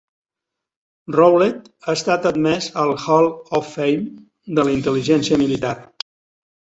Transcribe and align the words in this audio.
Rowlett 1.15 1.67
ha 1.89 1.93
estat 1.99 2.25
admès 2.29 2.69
al 2.83 2.93
Hall 3.03 3.27
of 3.57 3.69
Fame 3.73 4.55
de 4.61 4.65
la 4.69 4.73
intel·ligència 4.79 5.39
militar. 5.43 5.75